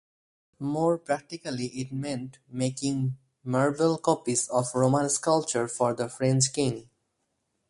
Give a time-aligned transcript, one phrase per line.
[0.57, 6.89] More practically it meant making marble copies of Roman sculpture for the French king.